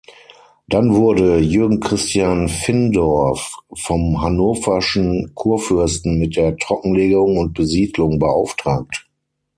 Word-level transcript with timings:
Dann 0.67 0.95
wurde 0.95 1.37
Jürgen 1.37 1.79
Christian 1.79 2.49
Findorff 2.49 3.53
vom 3.77 4.19
hannoverschen 4.19 5.31
Kurfürsten 5.35 6.17
mit 6.17 6.35
der 6.37 6.57
Trockenlegung 6.57 7.37
und 7.37 7.53
Besiedlung 7.53 8.17
beauftragt. 8.17 9.07